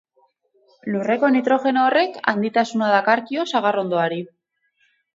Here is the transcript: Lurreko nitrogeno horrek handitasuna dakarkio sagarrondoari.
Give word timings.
Lurreko 0.93 1.29
nitrogeno 1.35 1.85
horrek 1.91 2.19
handitasuna 2.33 2.91
dakarkio 2.97 3.49
sagarrondoari. 3.55 4.23